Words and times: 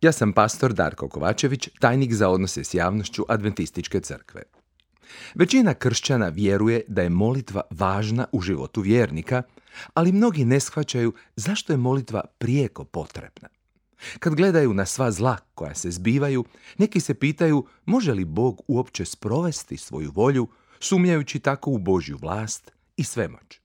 Ja 0.00 0.12
sam 0.12 0.32
pastor 0.32 0.72
Darko 0.72 1.08
Kovačević, 1.08 1.68
tajnik 1.78 2.12
za 2.12 2.28
odnose 2.28 2.64
s 2.64 2.74
javnošću 2.74 3.24
Adventističke 3.28 4.00
crkve. 4.00 4.42
Većina 5.34 5.74
kršćana 5.74 6.28
vjeruje 6.28 6.82
da 6.88 7.02
je 7.02 7.08
molitva 7.08 7.62
važna 7.70 8.26
u 8.32 8.40
životu 8.40 8.80
vjernika, 8.80 9.42
ali 9.94 10.12
mnogi 10.12 10.44
ne 10.44 10.60
shvaćaju 10.60 11.12
zašto 11.36 11.72
je 11.72 11.76
molitva 11.76 12.24
prijeko 12.38 12.84
potrebna. 12.84 13.48
Kad 14.18 14.34
gledaju 14.34 14.74
na 14.74 14.86
sva 14.86 15.10
zla 15.10 15.36
koja 15.54 15.74
se 15.74 15.90
zbivaju, 15.90 16.44
neki 16.78 17.00
se 17.00 17.14
pitaju 17.14 17.66
može 17.84 18.12
li 18.12 18.24
Bog 18.24 18.62
uopće 18.68 19.04
sprovesti 19.04 19.76
svoju 19.76 20.10
volju, 20.14 20.48
sumnjajući 20.78 21.38
tako 21.38 21.70
u 21.70 21.78
Božju 21.78 22.18
vlast 22.20 22.70
i 22.96 23.04
svemoć. 23.04 23.60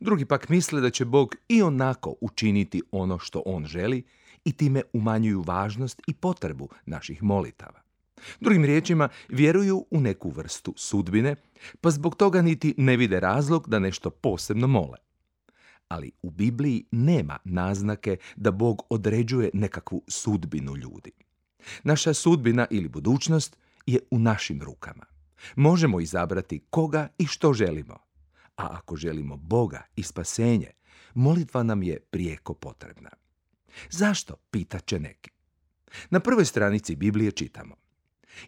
Drugi 0.00 0.24
pak 0.24 0.48
misle 0.48 0.80
da 0.80 0.90
će 0.90 1.04
Bog 1.04 1.34
i 1.48 1.62
onako 1.62 2.14
učiniti 2.20 2.82
ono 2.90 3.18
što 3.18 3.42
On 3.46 3.66
želi 3.66 4.04
i 4.44 4.52
time 4.52 4.82
umanjuju 4.92 5.42
važnost 5.46 6.02
i 6.06 6.14
potrebu 6.14 6.68
naših 6.86 7.22
molitava. 7.22 7.80
Drugim 8.40 8.64
riječima, 8.64 9.08
vjeruju 9.28 9.86
u 9.90 10.00
neku 10.00 10.30
vrstu 10.30 10.74
sudbine, 10.76 11.36
pa 11.80 11.90
zbog 11.90 12.14
toga 12.14 12.42
niti 12.42 12.74
ne 12.76 12.96
vide 12.96 13.20
razlog 13.20 13.68
da 13.68 13.78
nešto 13.78 14.10
posebno 14.10 14.66
mole. 14.66 14.98
Ali 15.88 16.12
u 16.22 16.30
Bibliji 16.30 16.84
nema 16.90 17.38
naznake 17.44 18.16
da 18.36 18.50
Bog 18.50 18.82
određuje 18.90 19.50
nekakvu 19.54 20.02
sudbinu 20.08 20.76
ljudi. 20.76 21.10
Naša 21.82 22.14
sudbina 22.14 22.66
ili 22.70 22.88
budućnost 22.88 23.56
je 23.86 23.98
u 24.10 24.18
našim 24.18 24.62
rukama. 24.62 25.04
Možemo 25.56 26.00
izabrati 26.00 26.60
koga 26.70 27.08
i 27.18 27.26
što 27.26 27.52
želimo. 27.52 27.94
A 28.56 28.68
ako 28.70 28.96
želimo 28.96 29.36
Boga 29.36 29.82
i 29.96 30.02
spasenje, 30.02 30.70
molitva 31.14 31.62
nam 31.62 31.82
je 31.82 32.00
prijeko 32.10 32.54
potrebna. 32.54 33.10
Zašto? 33.90 34.36
Pitat 34.50 34.86
će 34.86 35.00
neki. 35.00 35.30
Na 36.10 36.20
prvoj 36.20 36.44
stranici 36.44 36.96
Biblije 36.96 37.30
čitamo. 37.30 37.76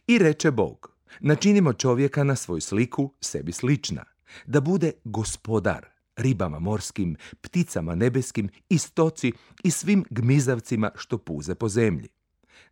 I 0.06 0.18
reče 0.18 0.50
Bog, 0.50 0.92
načinimo 1.20 1.72
čovjeka 1.72 2.24
na 2.24 2.36
svoju 2.36 2.60
sliku, 2.60 3.12
sebi 3.20 3.52
slična, 3.52 4.04
da 4.46 4.60
bude 4.60 4.92
gospodar 5.04 5.86
ribama 6.16 6.58
morskim, 6.58 7.16
pticama 7.40 7.94
nebeskim 7.94 8.48
i 8.68 8.78
stoci 8.78 9.32
i 9.64 9.70
svim 9.70 10.04
gmizavcima 10.10 10.90
što 10.94 11.18
puze 11.18 11.54
po 11.54 11.68
zemlji. 11.68 12.08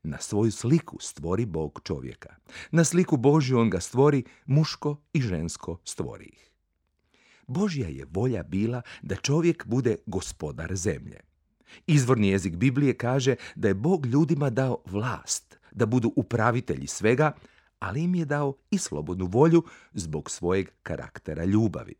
Na 0.02 0.18
svoju 0.18 0.52
sliku 0.52 0.96
stvori 1.00 1.46
Bog 1.46 1.80
čovjeka. 1.84 2.36
Na 2.70 2.84
sliku 2.84 3.16
Božju 3.16 3.58
on 3.58 3.70
ga 3.70 3.80
stvori, 3.80 4.24
muško 4.46 4.96
i 5.12 5.20
žensko 5.20 5.78
stvori 5.84 6.24
ih. 6.24 6.50
Božja 7.46 7.88
je 7.88 8.06
volja 8.10 8.42
bila 8.42 8.82
da 9.02 9.16
čovjek 9.16 9.66
bude 9.66 9.96
gospodar 10.06 10.76
zemlje. 10.76 11.20
Izvorni 11.86 12.28
jezik 12.28 12.56
Biblije 12.56 12.94
kaže 12.94 13.34
da 13.54 13.68
je 13.68 13.74
Bog 13.74 14.06
ljudima 14.06 14.50
dao 14.50 14.78
vlast, 14.86 15.58
da 15.72 15.86
budu 15.86 16.12
upravitelji 16.16 16.86
svega, 16.86 17.32
ali 17.78 18.02
im 18.02 18.14
je 18.14 18.24
dao 18.24 18.54
i 18.70 18.78
slobodnu 18.78 19.26
volju 19.26 19.64
zbog 19.92 20.30
svojeg 20.30 20.70
karaktera 20.82 21.44
ljubavi. 21.44 21.94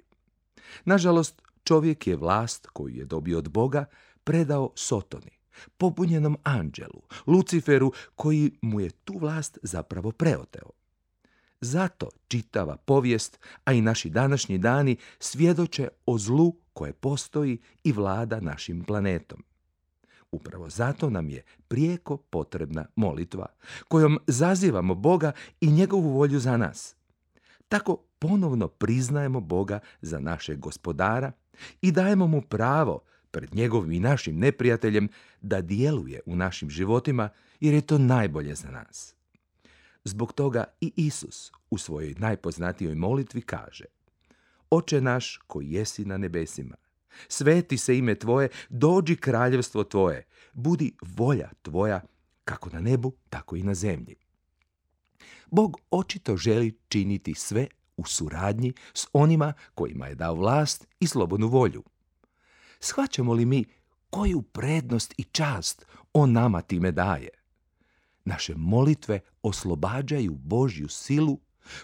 Nažalost, 0.85 1.43
čovjek 1.65 2.07
je 2.07 2.17
vlast 2.17 2.67
koju 2.67 2.95
je 2.95 3.05
dobio 3.05 3.39
od 3.39 3.49
Boga 3.49 3.85
predao 4.25 4.73
Sotoni, 4.75 5.31
pobunjenom 5.77 6.37
anđelu, 6.43 7.03
Luciferu, 7.27 7.93
koji 8.15 8.53
mu 8.63 8.81
je 8.81 8.91
tu 8.91 9.19
vlast 9.19 9.59
zapravo 9.63 10.13
preoteo. 10.13 10.71
Zato 11.61 12.09
čitava 12.29 12.77
povijest, 12.77 13.39
a 13.65 13.73
i 13.73 13.81
naši 13.81 14.11
današnji 14.11 14.59
dani 14.59 14.97
svjedoče 15.19 15.89
o 16.07 16.19
zlu 16.19 16.57
koje 16.73 16.93
postoji 16.93 17.59
i 17.85 17.93
vlada 17.93 18.41
našim 18.41 18.85
planetom. 18.85 19.43
Upravo 20.33 20.71
zato 20.71 21.11
nam 21.11 21.31
je 21.31 21.43
prijeko 21.69 22.17
potrebna 22.17 22.87
molitva, 22.97 23.47
kojom 23.89 24.19
zazivamo 24.27 24.95
Boga 24.95 25.33
i 25.61 25.71
njegovu 25.71 26.11
volju 26.11 26.39
za 26.39 26.57
nas. 26.57 26.97
Tako 27.69 27.97
ponovno 28.19 28.69
priznajemo 28.69 29.41
Boga 29.41 29.81
za 30.01 30.21
našeg 30.21 30.59
gospodara 30.59 31.33
i 31.83 31.93
dajemo 31.93 32.27
mu 32.27 32.43
pravo 32.43 33.01
pred 33.31 33.55
njegovim 33.55 33.93
i 33.93 34.01
našim 34.01 34.39
neprijateljem 34.39 35.09
da 35.41 35.61
djeluje 35.61 36.21
u 36.27 36.37
našim 36.37 36.71
životima 36.71 37.29
jer 37.61 37.75
je 37.75 37.81
to 37.81 37.99
najbolje 37.99 38.55
za 38.55 38.71
nas. 38.71 39.15
Zbog 40.05 40.33
toga 40.33 40.65
i 40.81 40.93
Isus 40.97 41.53
u 41.71 41.79
svojoj 41.79 42.15
najpoznatijoj 42.19 42.95
molitvi 42.95 43.43
kaže 43.43 43.85
Oče 44.71 45.01
naš 45.01 45.41
koji 45.47 45.73
jesi 45.73 46.05
na 46.05 46.17
nebesima, 46.17 46.77
Sveti 47.29 47.79
se 47.79 47.99
ime 47.99 48.15
Tvoje, 48.15 48.49
dođi 48.69 49.17
kraljevstvo 49.17 49.85
Tvoje, 49.85 50.27
budi 50.53 50.93
volja 51.03 51.51
Tvoja, 51.63 52.01
kako 52.45 52.71
na 52.71 52.81
nebu, 52.81 53.13
tako 53.29 53.57
i 53.57 53.63
na 53.63 53.75
zemlji. 53.75 54.17
Bog 55.51 55.77
očito 55.91 56.37
želi 56.37 56.79
činiti 56.89 57.35
sve 57.35 57.67
u 57.97 58.05
suradnji 58.05 58.73
s 58.95 59.07
onima 59.13 59.53
kojima 59.75 60.07
je 60.07 60.15
dao 60.15 60.35
vlast 60.35 60.87
i 61.01 61.07
slobodnu 61.07 61.49
volju. 61.49 61.83
Shvaćamo 62.81 63.33
li 63.33 63.45
mi 63.45 63.65
koju 64.11 64.43
prednost 64.43 65.15
i 65.19 65.25
čast 65.25 65.87
On 66.13 66.33
nama 66.33 66.61
time 66.61 66.93
daje? 66.93 67.29
Naše 68.25 68.55
molitve 68.57 69.21
oslobađaju 69.43 70.35
Božju 70.35 70.89
silu 70.89 71.39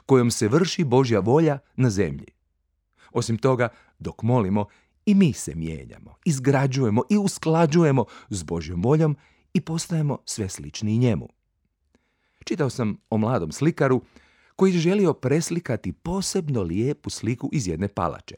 kojom 0.06 0.30
se 0.30 0.48
vrši 0.48 0.84
Božja 0.84 1.20
volja 1.20 1.58
na 1.76 1.90
zemlji. 1.90 2.26
Osim 3.12 3.38
toga, 3.38 3.68
dok 3.98 4.22
molimo, 4.22 4.66
i 5.06 5.14
mi 5.14 5.32
se 5.32 5.54
mijenjamo, 5.54 6.14
izgrađujemo 6.24 7.02
i 7.10 7.18
usklađujemo 7.18 8.04
s 8.30 8.42
Božjom 8.42 8.82
voljom 8.82 9.16
i 9.54 9.60
postajemo 9.60 10.18
sve 10.24 10.48
slični 10.48 10.98
njemu. 10.98 11.28
Čitao 12.44 12.70
sam 12.70 12.96
o 13.10 13.18
mladom 13.18 13.52
slikaru 13.52 14.02
koji 14.56 14.72
je 14.72 14.78
želio 14.78 15.12
preslikati 15.12 15.92
posebno 15.92 16.62
lijepu 16.62 17.10
sliku 17.10 17.50
iz 17.52 17.68
jedne 17.68 17.88
palače, 17.88 18.34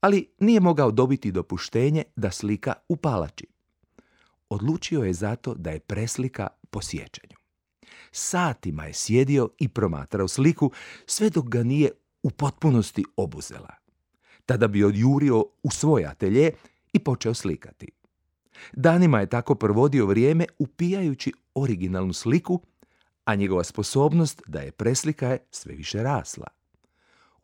ali 0.00 0.34
nije 0.40 0.60
mogao 0.60 0.90
dobiti 0.90 1.32
dopuštenje 1.32 2.04
da 2.16 2.30
slika 2.30 2.72
u 2.88 2.96
palači. 2.96 3.46
Odlučio 4.48 5.02
je 5.02 5.12
zato 5.12 5.54
da 5.54 5.70
je 5.70 5.80
preslika 5.80 6.48
po 6.70 6.82
sjećanju. 6.82 7.36
Satima 8.12 8.84
je 8.84 8.94
sjedio 8.94 9.48
i 9.58 9.68
promatrao 9.68 10.28
sliku 10.28 10.70
sve 11.06 11.30
dok 11.30 11.48
ga 11.48 11.62
nije 11.62 11.90
u 12.22 12.30
potpunosti 12.30 13.04
obuzela 13.16 13.81
tada 14.46 14.68
bi 14.68 14.84
odjurio 14.84 15.44
u 15.62 15.70
svoj 15.70 16.06
atelje 16.06 16.50
i 16.92 16.98
počeo 16.98 17.34
slikati. 17.34 17.88
Danima 18.72 19.20
je 19.20 19.26
tako 19.26 19.54
provodio 19.54 20.06
vrijeme 20.06 20.44
upijajući 20.58 21.32
originalnu 21.54 22.12
sliku, 22.12 22.60
a 23.24 23.34
njegova 23.34 23.64
sposobnost 23.64 24.42
da 24.46 24.60
je 24.60 24.72
preslika 24.72 25.28
je 25.28 25.38
sve 25.50 25.74
više 25.74 26.02
rasla. 26.02 26.46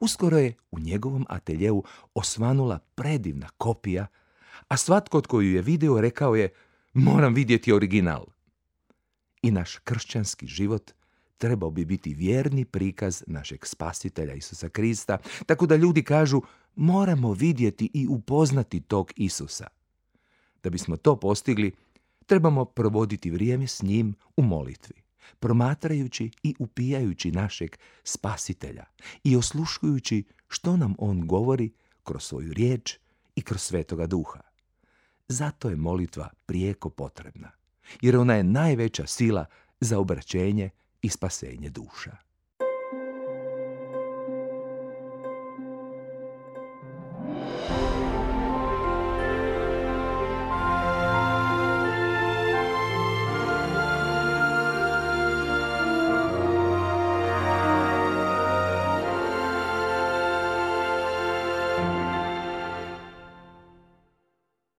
Uskoro 0.01 0.39
je 0.39 0.55
u 0.71 0.79
njegovom 0.79 1.27
ateljeu 1.29 1.83
osvanula 2.15 2.79
predivna 2.95 3.49
kopija, 3.59 4.07
a 4.69 4.77
svatko 4.77 5.21
tko 5.21 5.41
ju 5.41 5.55
je 5.55 5.63
video 5.63 6.01
rekao 6.01 6.37
je 6.37 6.49
moram 6.93 7.35
vidjeti 7.35 7.73
original. 7.73 8.27
I 9.43 9.51
naš 9.51 9.77
kršćanski 9.77 10.47
život 10.47 10.91
trebao 11.39 11.71
bi 11.71 11.85
biti 11.85 12.15
vjerni 12.15 12.65
prikaz 12.65 13.23
našeg 13.27 13.67
spasitelja 13.67 14.35
Isusa 14.35 14.69
Krista, 14.69 15.19
tako 15.47 15.67
da 15.67 15.77
ljudi 15.77 16.03
kažu 16.03 16.43
moramo 16.79 17.33
vidjeti 17.33 17.91
i 17.95 18.07
upoznati 18.09 18.81
tog 18.81 19.13
Isusa. 19.17 19.67
Da 20.63 20.71
bismo 20.71 20.97
to 20.97 21.17
postigli, 21.17 21.73
trebamo 22.27 22.65
provoditi 22.65 23.31
vrijeme 23.31 23.67
s 23.67 23.83
njim 23.83 24.15
u 24.37 24.43
molitvi, 24.43 25.03
promatrajući 25.41 26.31
i 26.43 26.55
upijajući 26.59 27.31
našeg 27.31 27.77
spasitelja 28.05 28.85
i 29.25 29.37
osluškujući 29.37 30.25
što 30.49 30.77
nam 30.77 30.95
on 30.99 31.27
govori 31.27 31.71
kroz 32.03 32.23
svoju 32.23 32.53
riječ 32.53 32.99
i 33.37 33.43
kroz 33.43 33.61
svetoga 33.61 34.07
duha. 34.07 34.41
Zato 35.29 35.69
je 35.69 35.77
molitva 35.77 36.29
prijeko 36.47 36.91
potrebna, 36.91 37.51
jer 38.01 38.17
ona 38.17 38.35
je 38.35 38.45
najveća 38.45 39.07
sila 39.07 39.47
za 39.81 39.99
obraćenje 39.99 40.71
i 41.03 41.09
spasenje 41.09 41.71
duša. 41.71 42.28